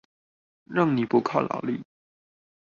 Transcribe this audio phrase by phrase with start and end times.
[0.65, 1.79] 讓你不靠勞力